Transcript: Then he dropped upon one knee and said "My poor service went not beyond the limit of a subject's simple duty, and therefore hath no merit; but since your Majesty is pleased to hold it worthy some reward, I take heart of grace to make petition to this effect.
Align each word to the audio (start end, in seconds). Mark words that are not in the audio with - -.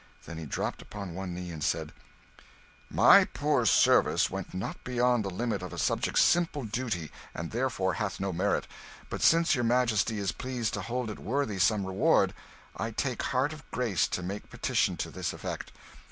Then 0.25 0.39
he 0.39 0.47
dropped 0.47 0.81
upon 0.81 1.13
one 1.13 1.35
knee 1.35 1.51
and 1.51 1.63
said 1.63 1.91
"My 2.89 3.23
poor 3.23 3.67
service 3.67 4.31
went 4.31 4.51
not 4.51 4.83
beyond 4.83 5.23
the 5.23 5.29
limit 5.29 5.61
of 5.61 5.73
a 5.73 5.77
subject's 5.77 6.23
simple 6.23 6.63
duty, 6.63 7.11
and 7.35 7.51
therefore 7.51 7.93
hath 7.93 8.19
no 8.19 8.33
merit; 8.33 8.65
but 9.11 9.21
since 9.21 9.53
your 9.53 9.63
Majesty 9.63 10.17
is 10.17 10.31
pleased 10.31 10.73
to 10.73 10.81
hold 10.81 11.11
it 11.11 11.19
worthy 11.19 11.59
some 11.59 11.85
reward, 11.85 12.33
I 12.75 12.89
take 12.89 13.21
heart 13.21 13.53
of 13.53 13.63
grace 13.69 14.07
to 14.07 14.23
make 14.23 14.49
petition 14.49 14.97
to 14.97 15.11
this 15.11 15.33
effect. 15.33 15.71